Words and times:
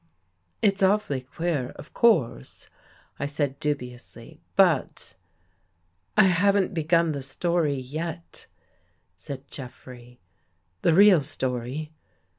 "It's 0.63 0.81
awfully 0.81 1.21
queer, 1.21 1.73
of 1.75 1.93
course," 1.93 2.69
I 3.19 3.27
said 3.27 3.59
dubiously," 3.59 4.41
but..." 4.55 5.13
I 6.17 6.23
haven't 6.23 6.73
begun 6.73 7.11
the 7.11 7.21
story 7.21 7.75
yet," 7.75 8.47
said 9.15 9.47
Jeffrey," 9.51 10.19
the 10.81 10.95
real 10.95 11.21
story. 11.21 11.91